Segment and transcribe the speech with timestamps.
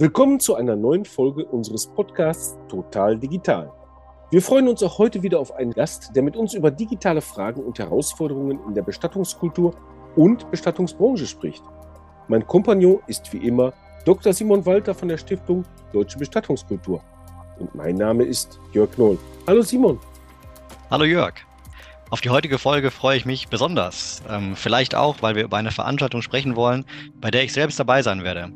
[0.00, 3.72] Willkommen zu einer neuen Folge unseres Podcasts Total Digital.
[4.30, 7.64] Wir freuen uns auch heute wieder auf einen Gast, der mit uns über digitale Fragen
[7.64, 9.74] und Herausforderungen in der Bestattungskultur
[10.14, 11.64] und Bestattungsbranche spricht.
[12.28, 13.72] Mein Kompagnon ist wie immer
[14.04, 14.32] Dr.
[14.32, 17.02] Simon Walter von der Stiftung Deutsche Bestattungskultur.
[17.58, 19.18] Und mein Name ist Jörg Noll.
[19.48, 19.98] Hallo Simon.
[20.92, 21.34] Hallo Jörg.
[22.10, 24.22] Auf die heutige Folge freue ich mich besonders.
[24.30, 26.84] Ähm, vielleicht auch, weil wir über eine Veranstaltung sprechen wollen,
[27.20, 28.52] bei der ich selbst dabei sein werde.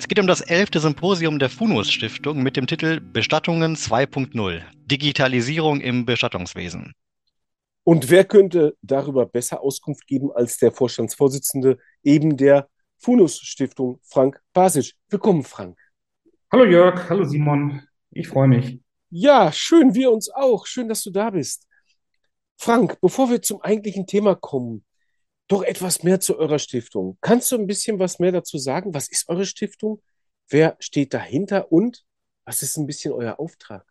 [0.00, 5.80] Es geht um das elfte Symposium der Funus Stiftung mit dem Titel Bestattungen 2.0 Digitalisierung
[5.80, 6.92] im Bestattungswesen.
[7.82, 14.40] Und wer könnte darüber besser Auskunft geben als der Vorstandsvorsitzende eben der Funus Stiftung, Frank
[14.52, 14.94] Basic?
[15.10, 15.76] Willkommen, Frank.
[16.52, 18.78] Hallo Jörg, hallo Simon, ich freue mich.
[19.10, 20.66] Ja, schön, wir uns auch.
[20.66, 21.66] Schön, dass du da bist.
[22.56, 24.84] Frank, bevor wir zum eigentlichen Thema kommen,
[25.48, 27.16] doch etwas mehr zu eurer Stiftung.
[27.20, 28.94] Kannst du ein bisschen was mehr dazu sagen?
[28.94, 30.02] Was ist eure Stiftung?
[30.48, 32.04] Wer steht dahinter und
[32.44, 33.84] was ist ein bisschen euer Auftrag?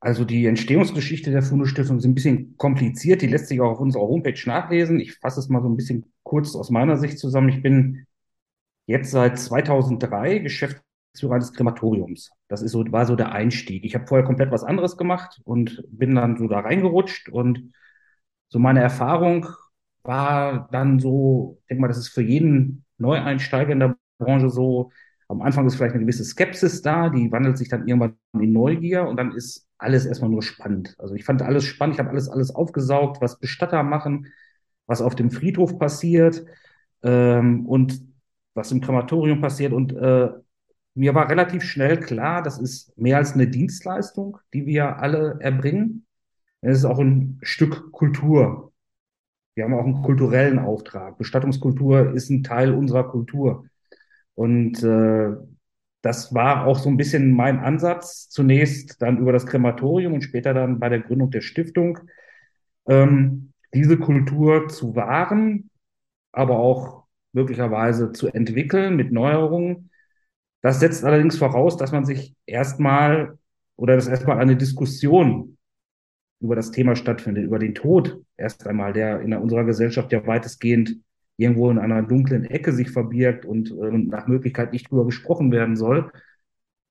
[0.00, 3.20] Also die Entstehungsgeschichte der Funo Stiftung ist ein bisschen kompliziert.
[3.22, 5.00] Die lässt sich auch auf unserer Homepage nachlesen.
[5.00, 7.48] Ich fasse es mal so ein bisschen kurz aus meiner Sicht zusammen.
[7.48, 8.06] Ich bin
[8.86, 12.30] jetzt seit 2003 Geschäftsführer eines Krematoriums.
[12.46, 13.84] Das ist so, war so der Einstieg.
[13.84, 17.72] Ich habe vorher komplett was anderes gemacht und bin dann so da reingerutscht und
[18.48, 19.48] so meine Erfahrung
[20.08, 24.90] war dann so, ich denke mal, das ist für jeden Neueinsteiger in der Branche so,
[25.28, 29.06] am Anfang ist vielleicht eine gewisse Skepsis da, die wandelt sich dann irgendwann in Neugier
[29.06, 30.96] und dann ist alles erstmal nur spannend.
[30.98, 34.28] Also ich fand alles spannend, ich habe alles, alles aufgesaugt, was Bestatter machen,
[34.86, 36.44] was auf dem Friedhof passiert
[37.02, 38.00] ähm, und
[38.54, 39.74] was im Krematorium passiert.
[39.74, 40.30] Und äh,
[40.94, 46.06] mir war relativ schnell klar, das ist mehr als eine Dienstleistung, die wir alle erbringen.
[46.62, 48.67] Es ist auch ein Stück Kultur,
[49.58, 51.18] wir haben auch einen kulturellen Auftrag.
[51.18, 53.64] Bestattungskultur ist ein Teil unserer Kultur.
[54.34, 55.30] Und äh,
[56.00, 60.54] das war auch so ein bisschen mein Ansatz, zunächst dann über das Krematorium und später
[60.54, 61.98] dann bei der Gründung der Stiftung,
[62.86, 65.70] ähm, diese Kultur zu wahren,
[66.30, 69.90] aber auch möglicherweise zu entwickeln mit Neuerungen.
[70.62, 73.36] Das setzt allerdings voraus, dass man sich erstmal
[73.74, 75.57] oder dass erstmal eine Diskussion
[76.40, 80.96] über das Thema stattfindet, über den Tod erst einmal, der in unserer Gesellschaft ja weitestgehend
[81.36, 85.76] irgendwo in einer dunklen Ecke sich verbirgt und äh, nach Möglichkeit nicht drüber gesprochen werden
[85.76, 86.10] soll.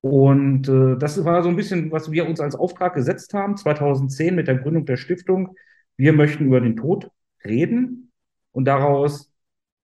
[0.00, 4.34] Und äh, das war so ein bisschen, was wir uns als Auftrag gesetzt haben, 2010
[4.34, 5.56] mit der Gründung der Stiftung.
[5.96, 7.10] Wir möchten über den Tod
[7.44, 8.10] reden
[8.52, 9.32] und daraus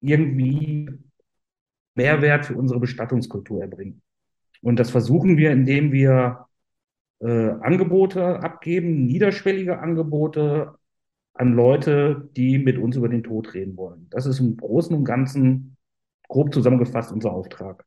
[0.01, 0.89] irgendwie
[1.95, 4.01] Mehrwert für unsere Bestattungskultur erbringen.
[4.61, 6.47] Und das versuchen wir, indem wir
[7.19, 10.75] äh, Angebote abgeben, niederschwellige Angebote
[11.33, 14.07] an Leute, die mit uns über den Tod reden wollen.
[14.09, 15.77] Das ist im Großen und Ganzen
[16.27, 17.85] grob zusammengefasst unser Auftrag.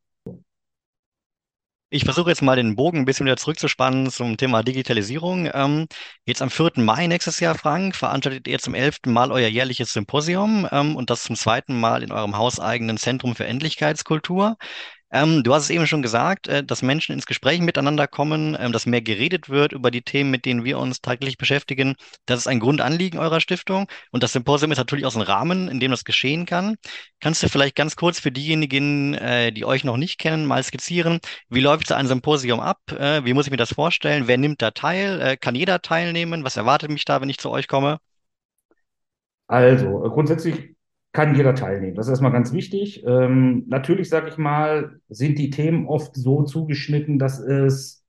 [1.90, 5.48] Ich versuche jetzt mal den Bogen ein bisschen wieder zurückzuspannen zum Thema Digitalisierung.
[5.54, 5.86] Ähm,
[6.26, 6.72] jetzt am 4.
[6.76, 9.06] Mai nächstes Jahr, Frank, veranstaltet ihr zum 11.
[9.06, 13.46] Mal euer jährliches Symposium ähm, und das zum zweiten Mal in eurem hauseigenen Zentrum für
[13.46, 14.58] Endlichkeitskultur.
[15.10, 18.72] Ähm, du hast es eben schon gesagt, äh, dass Menschen ins Gespräch miteinander kommen, ähm,
[18.72, 21.94] dass mehr geredet wird über die Themen, mit denen wir uns täglich beschäftigen.
[22.26, 23.88] Das ist ein Grundanliegen eurer Stiftung.
[24.10, 26.76] Und das Symposium ist natürlich auch so ein Rahmen, in dem das geschehen kann.
[27.20, 31.20] Kannst du vielleicht ganz kurz für diejenigen, äh, die euch noch nicht kennen, mal skizzieren,
[31.48, 32.80] wie läuft so ein Symposium ab?
[32.92, 34.26] Äh, wie muss ich mir das vorstellen?
[34.26, 35.20] Wer nimmt da teil?
[35.22, 36.44] Äh, kann jeder teilnehmen?
[36.44, 37.98] Was erwartet mich da, wenn ich zu euch komme?
[39.46, 40.76] Also, grundsätzlich
[41.12, 41.94] kann jeder teilnehmen.
[41.94, 43.04] Das ist erstmal ganz wichtig.
[43.06, 48.04] Ähm, natürlich, sage ich mal, sind die Themen oft so zugeschnitten, dass es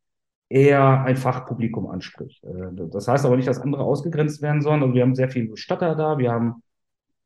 [0.50, 2.44] eher ein Fachpublikum anspricht.
[2.44, 4.82] Äh, das heißt aber nicht, dass andere ausgegrenzt werden sollen.
[4.82, 6.64] Also wir haben sehr viele Bestatter da, wir haben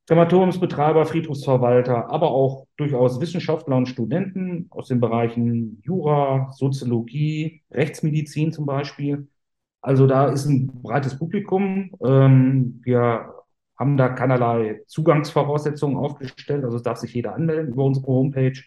[0.08, 8.66] Krematoriumsbetreiber, Friedhofsverwalter, aber auch durchaus Wissenschaftler und Studenten aus den Bereichen Jura, Soziologie, Rechtsmedizin zum
[8.66, 9.30] Beispiel.
[9.82, 11.92] Also da ist ein breites Publikum.
[12.06, 13.34] Ähm, wir
[13.78, 16.64] haben da keinerlei Zugangsvoraussetzungen aufgestellt.
[16.64, 18.62] Also es darf sich jeder anmelden über unsere Homepage.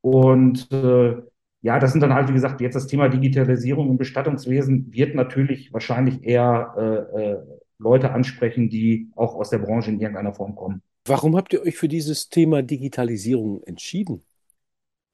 [0.00, 1.16] Und äh,
[1.62, 5.72] ja, das sind dann halt, wie gesagt, jetzt das Thema Digitalisierung im Bestattungswesen wird natürlich
[5.72, 7.38] wahrscheinlich eher äh, äh,
[7.78, 10.82] Leute ansprechen, die auch aus der Branche in irgendeiner Form kommen.
[11.06, 14.22] Warum habt ihr euch für dieses Thema Digitalisierung entschieden?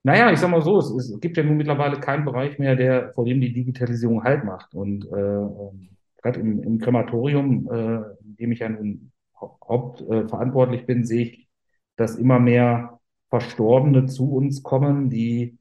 [0.03, 3.13] Naja, ich sag mal so, es, es gibt ja nun mittlerweile keinen Bereich mehr, der,
[3.13, 4.75] vor dem die Digitalisierung Halt macht.
[4.75, 5.91] Und äh, ähm,
[6.23, 8.01] gerade im, im Krematorium, äh,
[8.41, 11.49] dem ich ja nun hauptverantwortlich äh, bin, sehe ich,
[11.97, 15.59] dass immer mehr Verstorbene zu uns kommen, die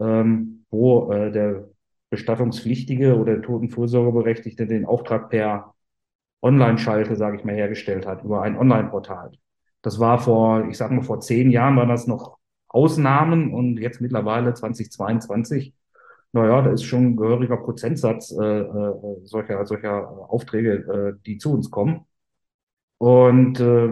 [0.00, 1.68] ähm, wo äh, der
[2.10, 5.74] Bestattungspflichtige oder der Totenfürsorgeberechtigte den Auftrag per
[6.42, 9.32] Online-Schalte, sage ich mal, hergestellt hat, über ein Online-Portal.
[9.82, 14.00] Das war vor, ich sage mal, vor zehn Jahren war das noch Ausnahmen und jetzt
[14.00, 15.74] mittlerweile 2022,
[16.32, 18.94] naja, da ist schon ein gehöriger Prozentsatz äh, äh,
[19.24, 22.06] solcher, solcher Aufträge, äh, die zu uns kommen.
[23.02, 23.88] Und äh,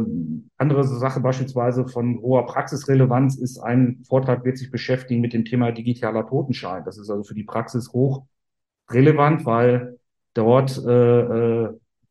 [0.57, 5.73] andere Sache beispielsweise von hoher Praxisrelevanz ist, ein Vortrag wird sich beschäftigen mit dem Thema
[5.73, 6.85] digitaler Totenschein.
[6.85, 8.23] Das ist also für die Praxis hoch
[8.89, 9.99] relevant, weil
[10.33, 11.71] dort äh, äh,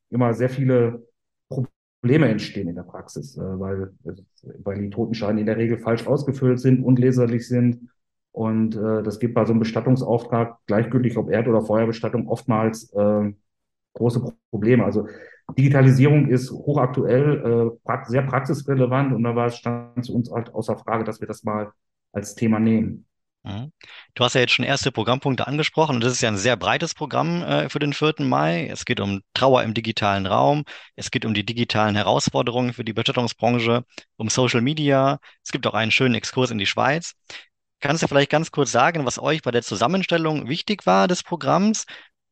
[0.10, 1.08] immer sehr viele
[1.48, 3.94] Probleme entstehen in der Praxis, äh, weil,
[4.62, 7.90] weil die Totenscheine in der Regel falsch ausgefüllt sind, unleserlich sind.
[8.34, 13.32] Und äh, das gibt bei so einem Bestattungsauftrag, gleichgültig ob Erd- oder Feuerbestattung, oftmals äh,
[13.94, 14.84] große Probleme.
[14.84, 15.08] Also
[15.58, 20.78] Digitalisierung ist hochaktuell, äh, sehr praxisrelevant und da war es stand zu uns halt außer
[20.78, 21.72] Frage, dass wir das mal
[22.12, 23.06] als Thema nehmen.
[23.44, 23.72] Mhm.
[24.16, 26.94] Du hast ja jetzt schon erste Programmpunkte angesprochen und das ist ja ein sehr breites
[26.94, 28.16] Programm äh, für den 4.
[28.20, 28.68] Mai.
[28.68, 30.66] Es geht um Trauer im digitalen Raum,
[30.96, 33.86] es geht um die digitalen Herausforderungen für die Bestattungsbranche,
[34.18, 35.20] um Social Media.
[35.44, 37.14] Es gibt auch einen schönen Exkurs in die Schweiz.
[37.82, 41.86] Kannst du vielleicht ganz kurz sagen, was euch bei der Zusammenstellung wichtig war des Programms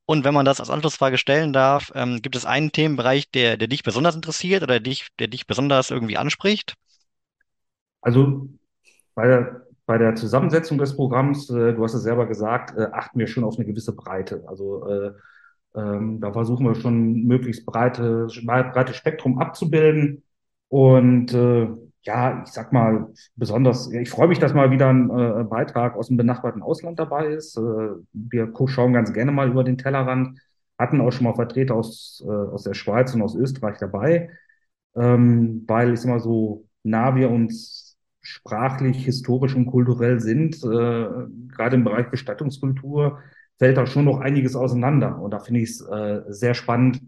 [0.07, 3.68] und wenn man das als Anschlussfrage stellen darf, ähm, gibt es einen Themenbereich, der, der
[3.68, 6.75] dich besonders interessiert oder dich, der dich besonders irgendwie anspricht?
[8.01, 8.48] Also
[9.15, 13.19] bei der, bei der Zusammensetzung des Programms, äh, du hast es selber gesagt, äh, achten
[13.19, 14.45] wir schon auf eine gewisse Breite.
[14.48, 15.12] Also äh,
[15.75, 20.24] ähm, da versuchen wir schon möglichst breite, breites Spektrum abzubilden.
[20.69, 21.68] Und äh,
[22.07, 26.07] ja, ich sag mal, besonders, ich freue mich, dass mal wieder ein äh, Beitrag aus
[26.07, 27.57] dem benachbarten Ausland dabei ist.
[27.57, 27.62] Äh,
[28.13, 30.39] wir schauen ganz gerne mal über den Tellerrand,
[30.80, 34.30] hatten auch schon mal Vertreter aus, äh, aus der Schweiz und aus Österreich dabei,
[34.95, 41.07] ähm, weil es immer so nah wir uns sprachlich, historisch und kulturell sind, äh,
[41.50, 43.19] gerade im Bereich Bestattungskultur,
[43.59, 45.19] fällt da schon noch einiges auseinander.
[45.19, 47.01] Und da finde ich es äh, sehr spannend,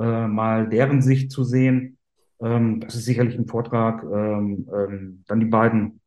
[0.00, 1.98] äh, mal deren Sicht zu sehen
[2.42, 4.02] ähm, das ist sicherlich ein Vortrag.
[4.02, 6.00] Ähm, ähm, dann die beiden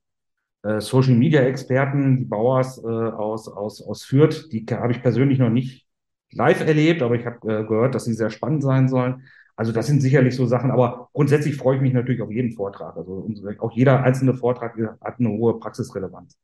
[0.63, 5.39] äh, Social Media Experten, die Bauers äh, aus, aus, aus Fürth, die habe ich persönlich
[5.39, 5.85] noch nicht
[6.31, 9.23] live erlebt, aber ich habe äh, gehört, dass sie sehr spannend sein sollen.
[9.55, 12.97] Also das sind sicherlich so Sachen, aber grundsätzlich freue ich mich natürlich auf jeden Vortrag.
[12.97, 13.29] Also
[13.59, 16.35] auch jeder einzelne Vortrag hat eine hohe Praxisrelevanz.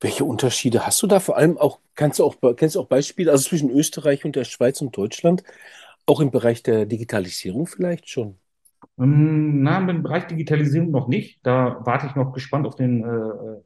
[0.00, 1.18] Welche Unterschiede hast du da?
[1.18, 4.44] Vor allem auch, kannst du auch, kennst du auch Beispiele, also zwischen Österreich und der
[4.44, 5.42] Schweiz und Deutschland,
[6.06, 8.36] auch im Bereich der Digitalisierung vielleicht schon?
[8.98, 11.40] Ähm, na, im Bereich Digitalisierung noch nicht.
[11.44, 13.60] Da warte ich noch gespannt auf den äh, äh,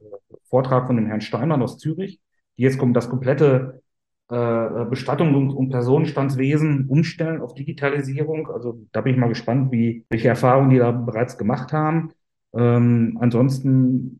[0.49, 2.19] Vortrag von dem Herrn Steinmann aus Zürich,
[2.57, 3.81] die jetzt kommt das komplette
[4.29, 8.47] äh, Bestattung und, und Personenstandswesen umstellen auf Digitalisierung.
[8.49, 12.11] Also da bin ich mal gespannt, wie, welche Erfahrungen die da bereits gemacht haben.
[12.53, 14.19] Ähm, ansonsten,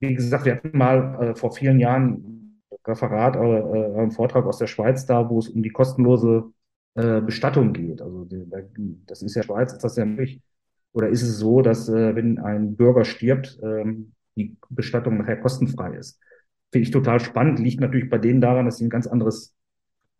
[0.00, 4.58] wie gesagt, wir hatten mal äh, vor vielen Jahren Referat, äh, äh, einen Vortrag aus
[4.58, 6.52] der Schweiz da, wo es um die kostenlose
[6.94, 8.02] äh, Bestattung geht.
[8.02, 8.26] Also
[9.06, 10.40] das ist ja Schweiz, ist das ja möglich.
[10.92, 15.96] Oder ist es so, dass äh, wenn ein Bürger stirbt, ähm, die Bestattung nachher kostenfrei
[15.96, 16.20] ist?
[16.70, 17.58] Finde ich total spannend.
[17.58, 19.54] Liegt natürlich bei denen daran, dass sie ein ganz anderes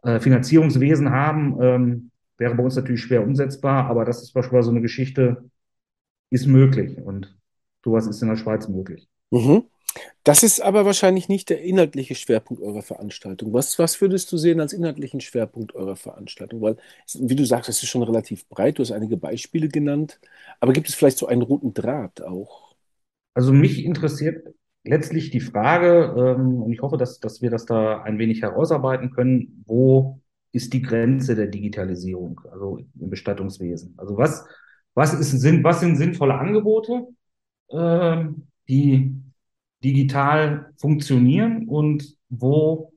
[0.03, 1.59] äh, Finanzierungswesen haben.
[1.61, 5.45] Ähm, wäre bei uns natürlich schwer umsetzbar, aber das ist beispielsweise so eine Geschichte,
[6.31, 7.37] ist möglich und
[7.85, 9.09] sowas ist in der Schweiz möglich.
[9.31, 9.65] Mhm.
[10.25, 13.53] Das ist aber wahrscheinlich nicht der inhaltliche Schwerpunkt eurer Veranstaltung.
[13.53, 16.61] Was, was würdest du sehen als inhaltlichen Schwerpunkt eurer Veranstaltung?
[16.63, 16.77] Weil,
[17.19, 20.21] wie du sagst, es ist schon relativ breit, du hast einige Beispiele genannt,
[20.61, 22.75] aber gibt es vielleicht so einen roten Draht auch?
[23.35, 28.03] Also mich interessiert letztlich die Frage, ähm, und ich hoffe, dass, dass wir das da
[28.03, 30.21] ein wenig herausarbeiten können, wo
[30.53, 33.95] ist die Grenze der Digitalisierung, also im Bestattungswesen?
[33.97, 34.47] Also was,
[34.95, 37.07] was, ist, sind, was sind sinnvolle Angebote,
[37.69, 38.25] äh,
[38.69, 39.22] die
[39.83, 42.93] digital funktionieren und wo,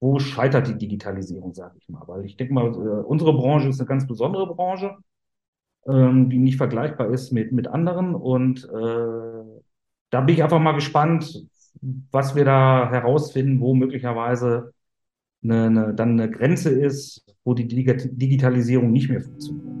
[0.00, 2.02] wo scheitert die Digitalisierung, sage ich mal.
[2.06, 4.96] Weil ich denke mal, äh, unsere Branche ist eine ganz besondere Branche,
[5.86, 8.14] ähm, die nicht vergleichbar ist mit, mit anderen.
[8.14, 9.60] Und äh,
[10.10, 11.46] da bin ich einfach mal gespannt,
[12.10, 14.72] was wir da herausfinden, wo möglicherweise
[15.42, 19.73] eine, eine, dann eine Grenze ist, wo die Digitalisierung nicht mehr funktioniert.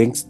[0.00, 0.24] Denkst,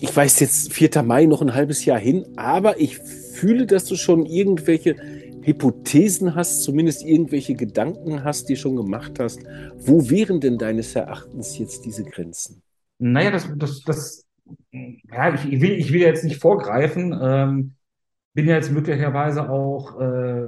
[0.00, 1.02] ich weiß jetzt 4.
[1.02, 4.96] Mai noch ein halbes Jahr hin, aber ich fühle, dass du schon irgendwelche
[5.42, 9.40] Hypothesen hast, zumindest irgendwelche Gedanken hast, die schon gemacht hast.
[9.76, 12.62] Wo wären denn deines Erachtens jetzt diese Grenzen?
[12.98, 14.26] Naja, das, das, das
[14.70, 17.18] ja, ich, will, ich will jetzt nicht vorgreifen.
[17.20, 17.74] Ähm,
[18.34, 20.46] bin ja jetzt möglicherweise auch äh,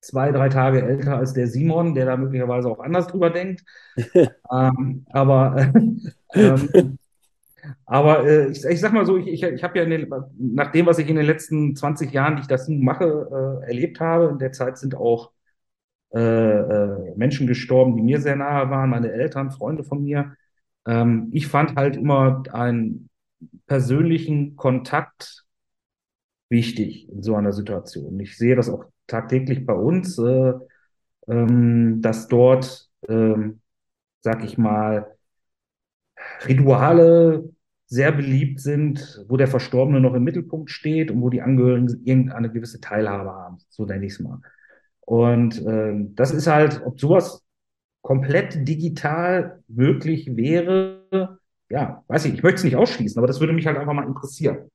[0.00, 3.64] zwei, drei Tage älter als der Simon, der da möglicherweise auch anders drüber denkt.
[4.50, 5.72] ähm, aber
[6.34, 6.97] ähm,
[7.86, 10.08] aber äh, ich, ich sag mal so, ich, ich, ich habe ja den,
[10.38, 14.00] nach dem, was ich in den letzten 20 Jahren, die ich das mache, äh, erlebt
[14.00, 15.32] habe, in der Zeit sind auch
[16.14, 20.34] äh, äh, Menschen gestorben, die mir sehr nahe waren, meine Eltern, Freunde von mir.
[20.86, 23.10] Ähm, ich fand halt immer einen
[23.66, 25.44] persönlichen Kontakt
[26.48, 28.18] wichtig in so einer Situation.
[28.20, 30.52] Ich sehe das auch tagtäglich bei uns, äh,
[31.28, 33.60] ähm, dass dort, ähm,
[34.22, 35.16] sag ich mal,
[36.46, 37.44] Rituale
[37.88, 42.52] sehr beliebt sind, wo der Verstorbene noch im Mittelpunkt steht und wo die Angehörigen irgendeine
[42.52, 44.40] gewisse Teilhabe haben, so nenne ich es mal.
[45.00, 47.42] Und äh, das ist halt, ob sowas
[48.02, 51.38] komplett digital möglich wäre,
[51.70, 54.06] ja, weiß ich, ich möchte es nicht ausschließen, aber das würde mich halt einfach mal
[54.06, 54.70] interessieren.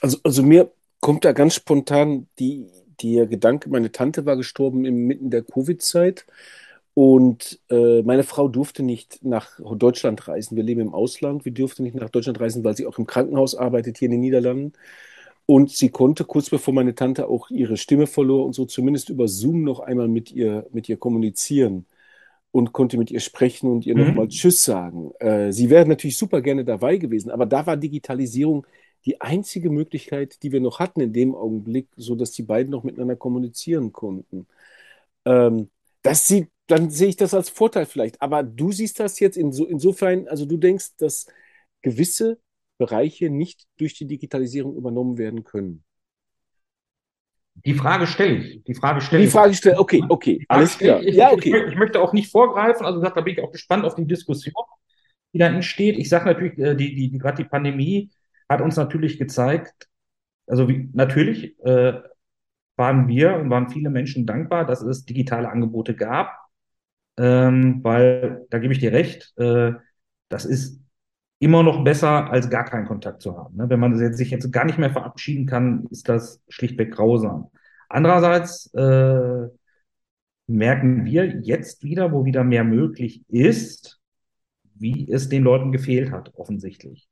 [0.00, 2.70] Also, also mir kommt da ganz spontan die,
[3.02, 6.24] der Gedanke, meine Tante war gestorben inmitten der Covid-Zeit
[6.94, 10.56] und äh, meine Frau durfte nicht nach Deutschland reisen.
[10.56, 11.44] Wir leben im Ausland.
[11.44, 14.20] Wir durften nicht nach Deutschland reisen, weil sie auch im Krankenhaus arbeitet hier in den
[14.20, 14.72] Niederlanden.
[15.46, 19.28] Und sie konnte kurz bevor meine Tante auch ihre Stimme verlor und so zumindest über
[19.28, 21.86] Zoom noch einmal mit ihr, mit ihr kommunizieren
[22.52, 24.06] und konnte mit ihr sprechen und ihr mhm.
[24.06, 25.12] nochmal Tschüss sagen.
[25.18, 28.66] Äh, sie wäre natürlich super gerne dabei gewesen, aber da war Digitalisierung
[29.04, 32.84] die einzige Möglichkeit, die wir noch hatten in dem Augenblick, so dass die beiden noch
[32.84, 34.46] miteinander kommunizieren konnten.
[35.26, 35.68] Ähm,
[36.04, 38.22] das sieht, dann sehe ich das als Vorteil vielleicht.
[38.22, 41.26] Aber du siehst das jetzt inso, insofern, also du denkst, dass
[41.82, 42.38] gewisse
[42.78, 45.82] Bereiche nicht durch die Digitalisierung übernommen werden können.
[47.64, 48.64] Die Frage stelle ich.
[48.64, 51.02] Die Frage stelle Die Frage stelle, okay, okay, alles klar.
[51.02, 51.56] Ich, ja, okay.
[51.56, 54.54] Ich, ich, möchte auch nicht vorgreifen, also da bin ich auch gespannt auf die Diskussion,
[55.32, 55.96] die da entsteht.
[55.96, 58.10] Ich sage natürlich, äh, die, die, die gerade die Pandemie
[58.48, 59.88] hat uns natürlich gezeigt,
[60.46, 62.02] also wie, natürlich äh,
[62.76, 66.38] waren wir und waren viele Menschen dankbar, dass es digitale Angebote gab,
[67.16, 69.72] ähm, weil da gebe ich dir recht, äh,
[70.28, 70.80] das ist
[71.38, 73.56] immer noch besser, als gar keinen Kontakt zu haben.
[73.56, 73.68] Ne?
[73.68, 77.50] Wenn man sich jetzt gar nicht mehr verabschieden kann, ist das schlichtweg grausam.
[77.88, 79.48] Andererseits äh,
[80.46, 84.00] merken wir jetzt wieder, wo wieder mehr möglich ist,
[84.74, 87.08] wie es den Leuten gefehlt hat, offensichtlich.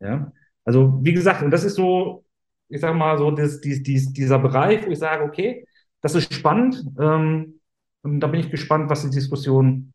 [0.00, 0.32] Ja?
[0.64, 2.23] Also, wie gesagt, und das ist so,
[2.68, 5.66] ich sag mal, so das, dies, dies, dieser Bereich, wo ich sage, okay,
[6.00, 6.84] das ist spannend.
[6.98, 7.60] Ähm,
[8.02, 9.92] und da bin ich gespannt, was die Diskussion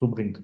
[0.00, 0.42] so bringt.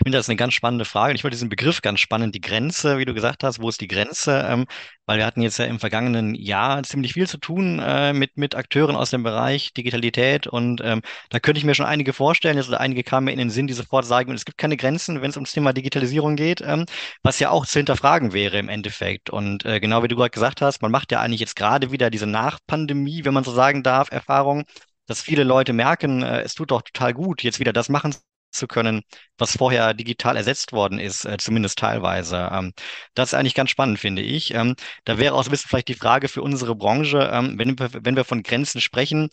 [0.00, 1.14] Ich finde das eine ganz spannende Frage.
[1.14, 3.86] Ich wollte diesen Begriff ganz spannend, die Grenze, wie du gesagt hast, wo ist die
[3.86, 4.46] Grenze?
[4.48, 4.64] Ähm,
[5.04, 8.54] weil wir hatten jetzt ja im vergangenen Jahr ziemlich viel zu tun äh, mit, mit
[8.54, 12.68] Akteuren aus dem Bereich Digitalität und ähm, da könnte ich mir schon einige vorstellen, jetzt
[12.68, 15.28] oder einige kamen mir in den Sinn, die sofort sagen, es gibt keine Grenzen, wenn
[15.28, 16.86] es ums Thema Digitalisierung geht, ähm,
[17.22, 19.28] was ja auch zu hinterfragen wäre im Endeffekt.
[19.28, 22.08] Und äh, genau wie du gerade gesagt hast, man macht ja eigentlich jetzt gerade wieder
[22.08, 24.64] diese Nachpandemie, wenn man so sagen darf, Erfahrung
[25.06, 28.14] dass viele Leute merken, äh, es tut doch total gut, jetzt wieder das machen
[28.50, 29.02] zu können,
[29.38, 32.48] was vorher digital ersetzt worden ist, äh, zumindest teilweise.
[32.52, 32.72] Ähm,
[33.14, 34.54] das ist eigentlich ganz spannend, finde ich.
[34.54, 37.90] Ähm, da wäre auch ein bisschen vielleicht die Frage für unsere Branche, ähm, wenn wir,
[38.04, 39.30] wenn wir von Grenzen sprechen,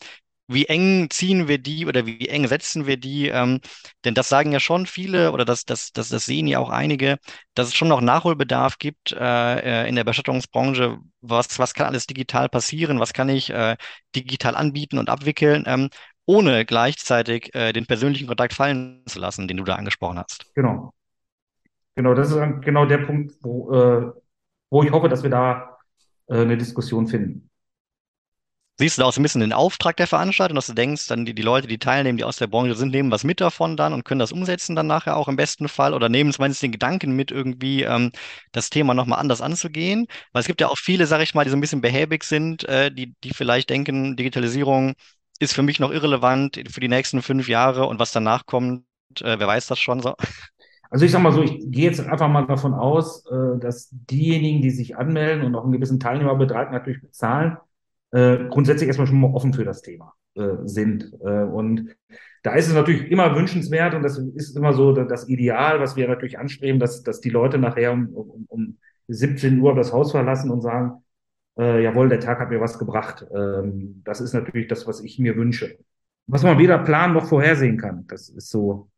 [0.48, 3.28] wie eng ziehen wir die oder wie eng setzen wir die?
[3.28, 3.60] Ähm,
[4.04, 7.18] denn das sagen ja schon viele oder das, das, das, das sehen ja auch einige,
[7.54, 10.98] dass es schon noch Nachholbedarf gibt äh, äh in der Bestattungsbranche.
[11.20, 12.98] Was, was kann alles digital passieren?
[12.98, 13.76] Was kann ich äh,
[14.16, 15.64] digital anbieten und abwickeln?
[15.66, 15.90] Ähm,
[16.28, 20.44] ohne gleichzeitig äh, den persönlichen Kontakt fallen zu lassen, den du da angesprochen hast.
[20.54, 20.92] Genau.
[21.96, 24.12] Genau, das ist genau der Punkt, wo, äh,
[24.70, 25.78] wo ich hoffe, dass wir da
[26.28, 27.48] äh, eine Diskussion finden.
[28.80, 31.24] Siehst du da auch so ein bisschen den Auftrag der Veranstaltung, dass du denkst, dann
[31.24, 33.92] die, die Leute, die teilnehmen, die aus der Branche sind, nehmen was mit davon dann
[33.92, 37.16] und können das umsetzen dann nachher auch im besten Fall oder nehmen zumindest den Gedanken
[37.16, 38.12] mit, irgendwie ähm,
[38.52, 40.06] das Thema nochmal anders anzugehen?
[40.32, 42.68] Weil es gibt ja auch viele, sag ich mal, die so ein bisschen behäbig sind,
[42.68, 44.94] äh, die, die vielleicht denken, Digitalisierung
[45.38, 48.84] ist für mich noch irrelevant für die nächsten fünf Jahre und was danach kommt,
[49.20, 50.14] äh, wer weiß das schon so.
[50.90, 54.62] Also ich sag mal so, ich gehe jetzt einfach mal davon aus, äh, dass diejenigen,
[54.62, 57.58] die sich anmelden und auch einen gewissen Teilnehmerbetrag natürlich bezahlen,
[58.10, 61.12] äh, grundsätzlich erstmal schon mal offen für das Thema äh, sind.
[61.20, 61.94] Äh, und
[62.42, 66.08] da ist es natürlich immer wünschenswert und das ist immer so das Ideal, was wir
[66.08, 68.78] natürlich anstreben, dass, dass die Leute nachher um, um, um
[69.08, 71.02] 17 Uhr das Haus verlassen und sagen,
[71.58, 73.26] äh, jawohl, der Tag hat mir was gebracht.
[73.34, 75.78] Ähm, das ist natürlich das, was ich mir wünsche.
[76.26, 78.06] Was man weder planen noch vorhersehen kann.
[78.06, 78.90] Das ist so.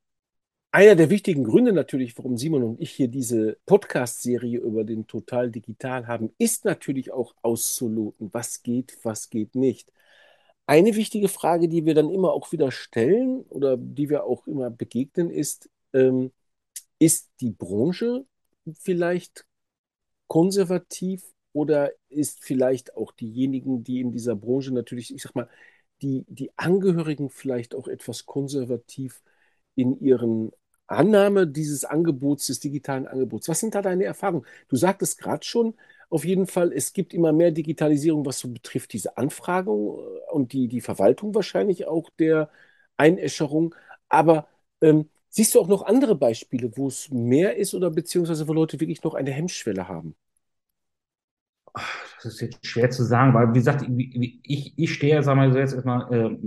[0.73, 5.51] Einer der wichtigen Gründe natürlich, warum Simon und ich hier diese Podcast-Serie über den Total
[5.51, 9.93] Digital haben, ist natürlich auch auszuloten, was geht, was geht nicht.
[10.67, 14.71] Eine wichtige Frage, die wir dann immer auch wieder stellen oder die wir auch immer
[14.71, 16.31] begegnen, ist, ähm,
[17.01, 18.25] ist die Branche
[18.75, 19.47] vielleicht
[20.29, 25.49] konservativ oder ist vielleicht auch diejenigen, die in dieser Branche natürlich, ich sag mal,
[26.03, 29.23] die, die Angehörigen vielleicht auch etwas konservativ
[29.75, 30.53] in ihren
[30.87, 33.49] Annahme dieses Angebots, des digitalen Angebots.
[33.49, 34.45] Was sind da deine Erfahrungen?
[34.69, 35.75] Du sagtest gerade schon,
[36.09, 40.53] auf jeden Fall, es gibt immer mehr Digitalisierung, was so betrifft diese Anfragung äh, und
[40.53, 42.51] die, die Verwaltung wahrscheinlich auch der
[42.97, 43.75] Einäscherung.
[44.09, 44.49] Aber
[44.81, 48.81] ähm, siehst du auch noch andere Beispiele, wo es mehr ist oder beziehungsweise wo Leute
[48.81, 50.17] wirklich noch eine Hemmschwelle haben?
[51.73, 55.75] Das ist jetzt schwer zu sagen, weil, wie gesagt, ich, ich stehe, sagen wir jetzt
[55.75, 56.39] erstmal, äh,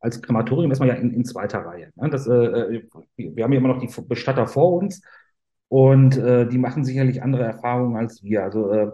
[0.00, 1.92] als Krematorium erstmal ja in, in zweiter Reihe.
[1.94, 2.10] Ne?
[2.10, 5.02] Das, äh, äh wir haben ja immer noch die Bestatter vor uns
[5.68, 8.42] und äh, die machen sicherlich andere Erfahrungen als wir.
[8.42, 8.90] Also, äh,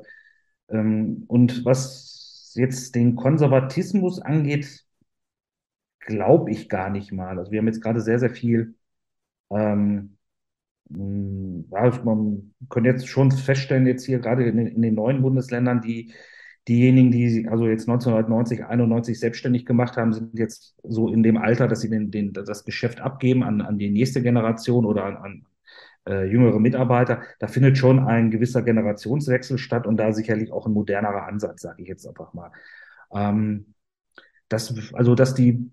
[0.69, 4.85] ähm, und was jetzt den Konservatismus angeht,
[6.01, 7.39] glaube ich gar nicht mal.
[7.39, 8.77] Also wir haben jetzt gerade sehr, sehr viel
[9.51, 10.18] ähm, hm,
[10.91, 16.13] ja, man kann jetzt schon feststellen, jetzt hier gerade in, in, den neuen Bundesländern, die
[16.67, 21.69] diejenigen, die also jetzt 1990, 91 selbstständig gemacht haben, sind jetzt so in dem Alter,
[21.69, 25.47] dass sie den, den, das Geschäft abgeben an, an die nächste Generation oder an, an
[26.07, 27.23] äh, jüngere Mitarbeiter.
[27.39, 31.83] Da findet schon ein gewisser Generationswechsel statt und da sicherlich auch ein modernerer Ansatz, sage
[31.83, 32.51] ich jetzt einfach mal.
[33.13, 33.75] Ähm,
[34.49, 35.71] dass, also, dass die,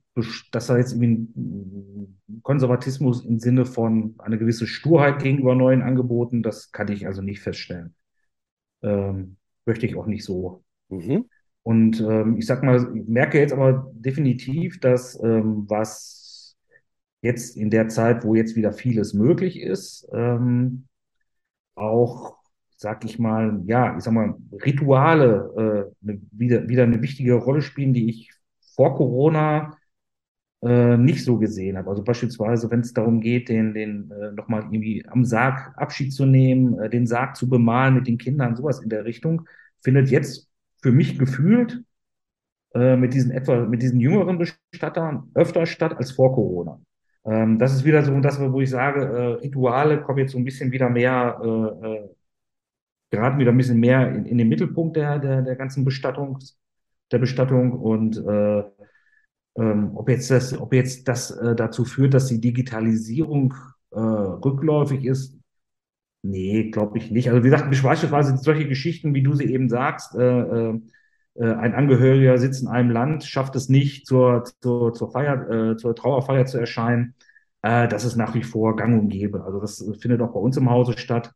[0.51, 6.43] dass da jetzt irgendwie ein Konservatismus im Sinne von eine gewisse Sturheit gegenüber neuen Angeboten,
[6.43, 7.95] das kann ich also nicht feststellen.
[8.81, 10.63] Ähm, möchte ich auch nicht so.
[10.89, 11.25] Mhm.
[11.63, 16.55] Und ähm, ich sag mal, ich merke jetzt aber definitiv, dass ähm, was
[17.21, 20.87] jetzt in der Zeit, wo jetzt wieder vieles möglich ist, ähm,
[21.75, 22.37] auch,
[22.77, 27.61] sag ich mal, ja, ich sag mal, Rituale äh, ne, wieder, wieder eine wichtige Rolle
[27.61, 28.34] spielen, die ich
[28.75, 29.77] vor Corona
[30.61, 31.89] äh, nicht so gesehen habe.
[31.89, 36.25] Also beispielsweise, wenn es darum geht, den, den äh, nochmal irgendwie am Sarg Abschied zu
[36.25, 39.47] nehmen, äh, den Sarg zu bemalen mit den Kindern, sowas in der Richtung,
[39.83, 40.49] findet jetzt
[40.81, 41.83] für mich gefühlt
[42.73, 46.79] äh, mit diesen etwa mit diesen jüngeren Bestattern öfter statt als vor Corona.
[47.25, 50.45] Ähm, das ist wieder so das, wo ich sage, äh, Rituale kommen jetzt so ein
[50.45, 52.09] bisschen wieder mehr, äh,
[53.11, 56.59] geraten wieder ein bisschen mehr in, in den Mittelpunkt der, der, der ganzen Bestattungs,
[57.11, 58.63] der Bestattung und äh,
[59.57, 63.53] ähm, ob jetzt das, ob jetzt das äh, dazu führt, dass die Digitalisierung
[63.91, 65.37] äh, rückläufig ist,
[66.23, 67.29] nee, glaube ich nicht.
[67.29, 70.21] Also wie gesagt, beispielsweise solche Geschichten, wie du sie eben sagst, äh,
[70.71, 70.79] äh,
[71.35, 75.77] äh, ein Angehöriger sitzt in einem Land, schafft es nicht, zur, zur, zur Feier, äh,
[75.77, 77.15] zur Trauerfeier zu erscheinen.
[77.61, 79.43] Äh, das ist nach wie vor gang und gäbe.
[79.43, 81.33] Also das findet auch bei uns im Hause statt.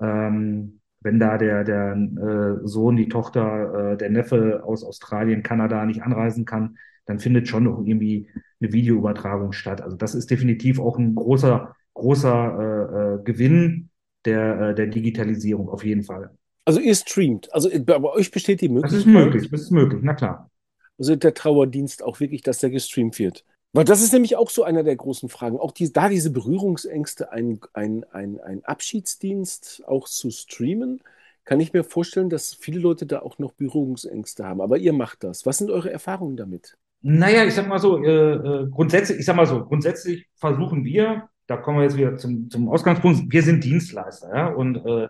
[0.00, 5.86] Ähm, wenn da der, der äh, Sohn, die Tochter, äh, der Neffe aus Australien, Kanada
[5.86, 8.28] nicht anreisen kann, dann findet schon noch irgendwie
[8.60, 9.80] eine Videoübertragung statt.
[9.80, 13.90] Also das ist definitiv auch ein großer, großer äh, äh, Gewinn
[14.24, 16.32] der, äh, der Digitalisierung, auf jeden Fall.
[16.64, 18.98] Also ihr streamt, also bei euch besteht die Möglichkeit.
[18.98, 20.50] Das ist möglich, das ist möglich, na klar.
[20.98, 23.44] Also der Trauerdienst auch wirklich, dass der gestreamt wird.
[23.76, 25.58] Weil das ist nämlich auch so einer der großen Fragen.
[25.58, 31.02] Auch die, da diese Berührungsängste, ein, ein, ein, ein Abschiedsdienst auch zu streamen,
[31.44, 34.62] kann ich mir vorstellen, dass viele Leute da auch noch Berührungsängste haben.
[34.62, 35.44] Aber ihr macht das.
[35.44, 36.78] Was sind eure Erfahrungen damit?
[37.02, 41.28] Naja, ich sag mal so, äh, äh, grundsätzlich, ich sag mal so, grundsätzlich versuchen wir,
[41.46, 45.08] da kommen wir jetzt wieder zum, zum Ausgangspunkt, wir sind Dienstleister, ja, und äh,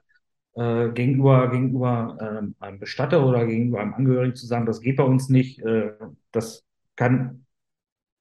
[0.57, 5.05] äh, gegenüber, gegenüber ähm, einem Bestatter oder gegenüber einem Angehörigen zu sagen, das geht bei
[5.05, 5.92] uns nicht, äh,
[6.33, 6.64] das
[6.96, 7.45] kann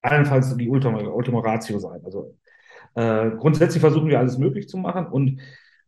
[0.02, 2.00] allenfalls die Ultima, Ultima Ratio sein.
[2.04, 2.36] Also
[2.94, 5.40] äh, grundsätzlich versuchen wir alles möglich zu machen und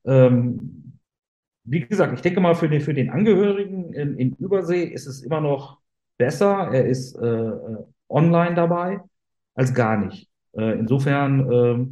[0.05, 0.99] ähm,
[1.65, 5.23] wie gesagt, ich denke mal, für den, für den Angehörigen in, in Übersee ist es
[5.23, 5.79] immer noch
[6.17, 9.01] besser, er ist äh, äh online dabei,
[9.55, 10.31] als gar nicht.
[10.53, 11.87] Äh, insofern äh,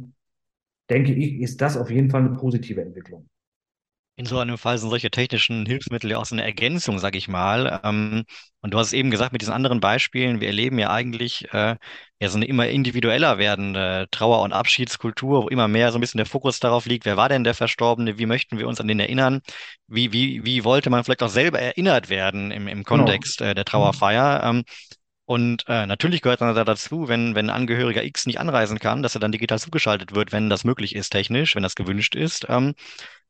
[0.89, 3.29] denke ich, ist das auf jeden Fall eine positive Entwicklung.
[4.19, 7.27] In so einem Fall sind solche technischen Hilfsmittel ja auch so eine Ergänzung, sag ich
[7.27, 7.79] mal.
[7.83, 8.25] Ähm,
[8.61, 11.75] und du hast es eben gesagt, mit diesen anderen Beispielen, wir erleben ja eigentlich äh,
[12.19, 16.17] ja so eine immer individueller werdende Trauer- und Abschiedskultur, wo immer mehr so ein bisschen
[16.17, 18.99] der Fokus darauf liegt, wer war denn der Verstorbene, wie möchten wir uns an den
[18.99, 19.41] erinnern,
[19.85, 23.03] wie, wie, wie wollte man vielleicht auch selber erinnert werden im, im genau.
[23.03, 24.41] Kontext äh, der Trauerfeier.
[24.43, 24.63] Ähm,
[25.25, 29.13] und äh, natürlich gehört dann da dazu, wenn, wenn Angehöriger X nicht anreisen kann, dass
[29.13, 32.47] er dann digital zugeschaltet wird, wenn das möglich ist, technisch, wenn das gewünscht ist.
[32.49, 32.73] Ähm,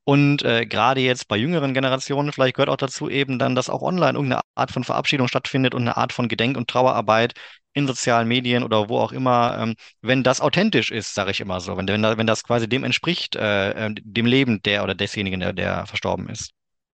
[0.08, 3.82] und äh, gerade jetzt bei jüngeren Generationen, vielleicht gehört auch dazu eben dann, dass auch
[3.82, 7.34] online irgendeine Art von Verabschiedung stattfindet und eine Art von Gedenk- und Trauerarbeit
[7.74, 11.60] in sozialen Medien oder wo auch immer, ähm, wenn das authentisch ist, sage ich immer
[11.60, 15.42] so, wenn, wenn, wenn das quasi dem entspricht, äh, äh, dem Leben der oder desjenigen,
[15.42, 16.52] der, der verstorben ist.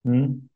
[0.05, 0.49] Hm.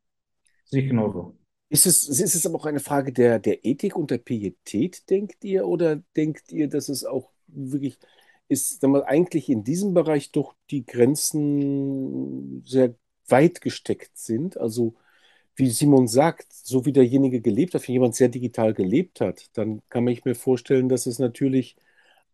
[0.67, 1.37] Sehe ich genauso.
[1.71, 5.43] Ist es, ist es aber auch eine Frage der, der Ethik und der Pietät, denkt
[5.43, 7.99] ihr, oder denkt ihr, dass es auch wirklich
[8.49, 12.95] ist sagen wir, eigentlich in diesem Bereich doch die Grenzen sehr
[13.29, 14.57] weit gesteckt sind.
[14.59, 14.95] Also
[15.57, 19.83] wie Simon sagt, so wie derjenige gelebt hat, wenn jemand sehr digital gelebt hat, dann
[19.89, 21.77] kann ich mir vorstellen, dass es natürlich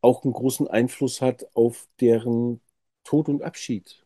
[0.00, 2.60] auch einen großen Einfluss hat auf deren
[3.04, 4.04] Tod und Abschied.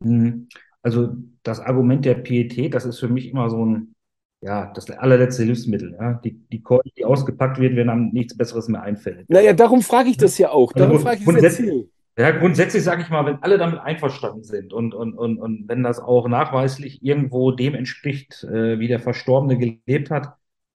[0.00, 0.48] Mhm.
[0.82, 3.95] Also das Argument der Pietät, das ist für mich immer so ein,
[4.40, 5.96] ja, das allerletzte Hilfsmittel.
[5.98, 6.14] Ja?
[6.24, 9.28] Die, die Keule, die ausgepackt wird, wenn einem nichts Besseres mehr einfällt.
[9.28, 10.72] Naja, darum frage ich das ja auch.
[10.72, 14.94] Darum frage ich grundsätzlich, ja, grundsätzlich sage ich mal, wenn alle damit einverstanden sind und,
[14.94, 20.10] und, und, und wenn das auch nachweislich irgendwo dem entspricht, äh, wie der Verstorbene gelebt
[20.10, 20.34] hat,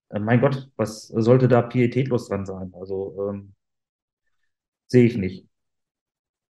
[0.09, 2.73] äh, mein Gott, was sollte da pietätlos dran sein?
[2.79, 3.53] Also ähm,
[4.87, 5.47] sehe ich nicht.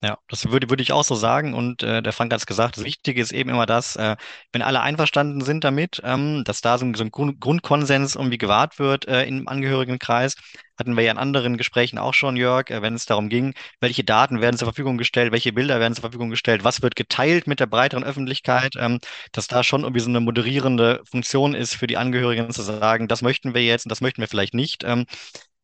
[0.00, 1.54] Ja, das würde, würde ich auch so sagen.
[1.54, 4.14] Und äh, der Frank hat es gesagt, das Wichtige ist eben immer das, äh,
[4.52, 8.38] wenn alle einverstanden sind damit, ähm, dass da so ein, so ein Grund, Grundkonsens irgendwie
[8.38, 10.36] gewahrt wird äh, im Angehörigenkreis.
[10.78, 14.04] Hatten wir ja in anderen Gesprächen auch schon, Jörg, äh, wenn es darum ging, welche
[14.04, 17.58] Daten werden zur Verfügung gestellt, welche Bilder werden zur Verfügung gestellt, was wird geteilt mit
[17.58, 19.00] der breiteren Öffentlichkeit, ähm,
[19.32, 23.20] dass da schon irgendwie so eine moderierende Funktion ist für die Angehörigen zu sagen, das
[23.22, 24.84] möchten wir jetzt und das möchten wir vielleicht nicht.
[24.84, 25.06] Ähm,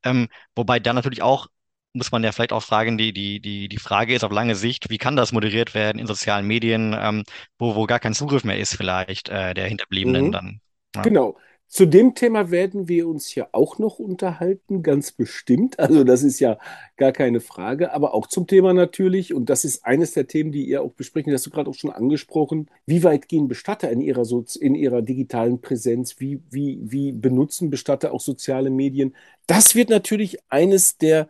[0.04, 1.46] ähm, wobei dann natürlich auch
[1.94, 4.90] muss man ja vielleicht auch fragen, die, die, die, die Frage ist auf lange Sicht,
[4.90, 7.24] wie kann das moderiert werden in sozialen Medien, ähm,
[7.58, 10.32] wo, wo gar kein Zugriff mehr ist, vielleicht äh, der Hinterbliebenen Mhm.
[10.32, 10.60] dann.
[10.94, 11.02] Ja.
[11.02, 11.36] Genau.
[11.66, 15.78] Zu dem Thema werden wir uns ja auch noch unterhalten, ganz bestimmt.
[15.80, 16.58] Also das ist ja
[16.96, 17.92] gar keine Frage.
[17.92, 21.32] Aber auch zum Thema natürlich, und das ist eines der Themen, die ihr auch besprechen,
[21.32, 22.70] das hast du gerade auch schon angesprochen.
[22.86, 26.20] Wie weit gehen Bestatter in ihrer, Sozi in ihrer digitalen Präsenz?
[26.20, 29.16] Wie, wie, wie benutzen Bestatter auch soziale Medien?
[29.46, 31.28] Das wird natürlich eines der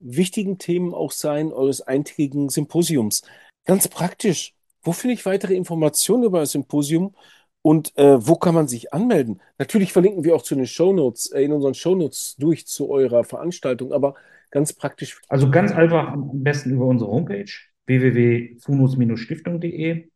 [0.00, 3.22] wichtigen Themen auch sein eures eintägigen Symposiums.
[3.66, 4.54] Ganz praktisch.
[4.82, 7.14] Wo finde ich weitere Informationen über das Symposium?
[7.62, 9.42] Und äh, wo kann man sich anmelden?
[9.58, 13.92] Natürlich verlinken wir auch zu den Shownotes, äh, in unseren Shownotes durch zu eurer Veranstaltung,
[13.92, 14.14] aber
[14.50, 15.20] ganz praktisch.
[15.28, 17.50] Also ganz einfach am besten über unsere Homepage
[17.86, 20.08] www.funus-stiftung.de.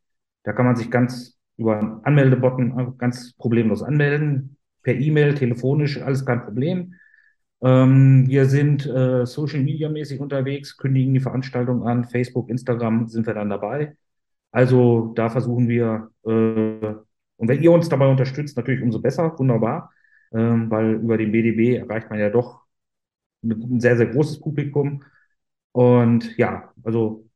[0.42, 4.56] Da kann man sich ganz über einen Anmeldebutton einfach ganz problemlos anmelden.
[4.82, 6.94] Per E-Mail, telefonisch, alles kein Problem.
[7.64, 12.04] Ähm, wir sind äh, Social Media mäßig unterwegs, kündigen die Veranstaltung an.
[12.04, 13.96] Facebook, Instagram sind wir dann dabei.
[14.50, 19.92] Also da versuchen wir, äh, und wenn ihr uns dabei unterstützt, natürlich umso besser, wunderbar,
[20.32, 22.64] ähm, weil über den BDB erreicht man ja doch
[23.42, 25.02] ein sehr, sehr großes Publikum.
[25.72, 27.26] Und ja, also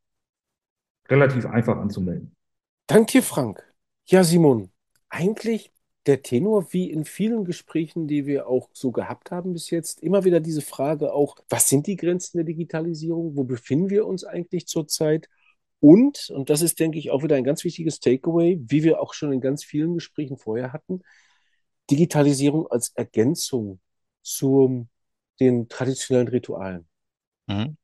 [1.09, 2.37] relativ einfach anzumelden.
[2.87, 3.65] Danke Frank.
[4.07, 4.71] Ja, Simon,
[5.09, 5.73] eigentlich
[6.09, 10.25] der Tenor, wie in vielen Gesprächen, die wir auch so gehabt haben bis jetzt, immer
[10.25, 13.37] wieder diese Frage auch, was sind die Grenzen der Digitalisierung?
[13.37, 15.29] Wo befinden wir uns eigentlich zurzeit?
[15.81, 19.15] Und, und das ist, denke ich, auch wieder ein ganz wichtiges Takeaway, wie wir auch
[19.15, 21.03] schon in ganz vielen Gesprächen vorher hatten,
[21.91, 23.79] Digitalisierung als Ergänzung
[24.23, 24.89] zu
[25.41, 26.89] den traditionellen Ritualen.
[27.47, 27.77] Mhm.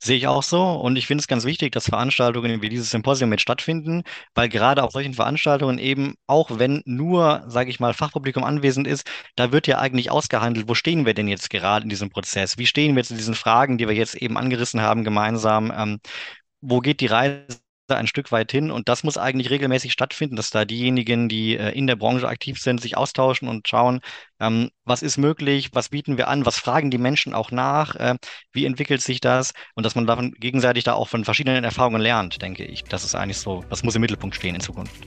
[0.00, 0.62] Sehe ich auch so.
[0.62, 4.02] Und ich finde es ganz wichtig, dass Veranstaltungen wie dieses Symposium mit stattfinden,
[4.34, 9.06] weil gerade auf solchen Veranstaltungen eben, auch wenn nur, sage ich mal, Fachpublikum anwesend ist,
[9.36, 12.58] da wird ja eigentlich ausgehandelt, wo stehen wir denn jetzt gerade in diesem Prozess?
[12.58, 15.72] Wie stehen wir zu diesen Fragen, die wir jetzt eben angerissen haben, gemeinsam?
[15.76, 15.98] Ähm,
[16.60, 17.46] wo geht die Reise
[17.94, 18.72] ein Stück weit hin?
[18.72, 22.58] Und das muss eigentlich regelmäßig stattfinden, dass da diejenigen, die äh, in der Branche aktiv
[22.58, 24.00] sind, sich austauschen und schauen,
[24.40, 28.16] ähm, was ist möglich, was bieten wir an, was fragen die Menschen auch nach, äh,
[28.52, 32.42] wie entwickelt sich das und dass man davon gegenseitig da auch von verschiedenen Erfahrungen lernt,
[32.42, 32.82] denke ich.
[32.82, 35.06] Das ist eigentlich so, das muss im Mittelpunkt stehen in Zukunft.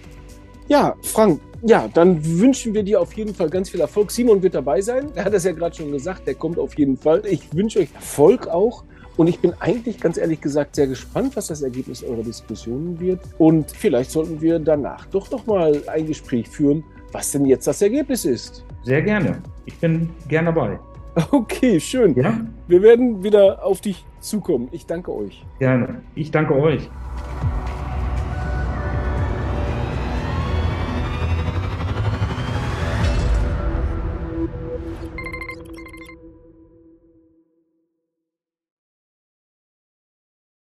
[0.69, 4.11] Ja, Frank, ja, dann wünschen wir dir auf jeden Fall ganz viel Erfolg.
[4.11, 5.11] Simon wird dabei sein.
[5.15, 7.23] Er hat es ja gerade schon gesagt, der kommt auf jeden Fall.
[7.25, 8.83] Ich wünsche euch Erfolg auch.
[9.19, 13.19] Und ich bin eigentlich ganz ehrlich gesagt sehr gespannt, was das Ergebnis eurer Diskussionen wird.
[13.37, 17.81] Und vielleicht sollten wir danach doch noch mal ein Gespräch führen, was denn jetzt das
[17.81, 18.63] Ergebnis ist.
[18.83, 19.41] Sehr gerne.
[19.65, 20.79] Ich bin gern dabei.
[21.31, 22.15] Okay, schön.
[22.15, 24.69] Ja, Wir werden wieder auf dich zukommen.
[24.71, 25.43] Ich danke euch.
[25.59, 26.01] gerne.
[26.15, 26.89] Ich danke euch.